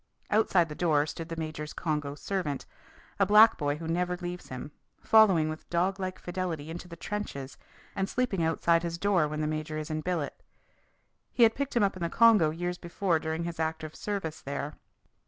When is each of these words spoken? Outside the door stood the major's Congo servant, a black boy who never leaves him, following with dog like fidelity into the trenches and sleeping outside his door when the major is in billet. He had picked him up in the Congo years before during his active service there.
Outside 0.31 0.67
the 0.67 0.73
door 0.73 1.05
stood 1.05 1.29
the 1.29 1.35
major's 1.37 1.73
Congo 1.73 2.15
servant, 2.15 2.65
a 3.19 3.25
black 3.27 3.55
boy 3.55 3.75
who 3.75 3.87
never 3.87 4.17
leaves 4.17 4.47
him, 4.47 4.71
following 5.03 5.47
with 5.47 5.69
dog 5.69 5.99
like 5.99 6.17
fidelity 6.17 6.71
into 6.71 6.87
the 6.87 6.95
trenches 6.95 7.55
and 7.95 8.09
sleeping 8.09 8.41
outside 8.43 8.81
his 8.81 8.97
door 8.97 9.27
when 9.27 9.41
the 9.41 9.45
major 9.47 9.77
is 9.77 9.91
in 9.91 10.01
billet. 10.01 10.41
He 11.31 11.43
had 11.43 11.53
picked 11.53 11.75
him 11.75 11.83
up 11.83 11.95
in 11.95 12.01
the 12.01 12.09
Congo 12.09 12.49
years 12.49 12.79
before 12.79 13.19
during 13.19 13.43
his 13.43 13.59
active 13.59 13.93
service 13.95 14.41
there. 14.41 14.73